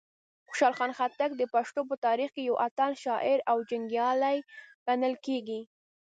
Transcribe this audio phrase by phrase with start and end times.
[0.47, 4.37] خوشحال خټک د پښتنو په تاریخ کې یو اتل شاعر او جنګیالی
[4.85, 5.61] ګڼل کیږي.